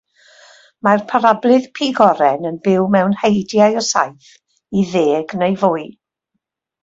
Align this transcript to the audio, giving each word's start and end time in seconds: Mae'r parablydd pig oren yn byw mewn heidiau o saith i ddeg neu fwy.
Mae'r 0.85 1.01
parablydd 1.09 1.67
pig 1.79 1.99
oren 2.05 2.47
yn 2.51 2.55
byw 2.67 2.87
mewn 2.95 3.13
heidiau 3.23 3.77
o 3.81 3.83
saith 3.89 4.31
i 4.79 4.87
ddeg 4.95 5.37
neu 5.43 5.61
fwy. 5.65 5.85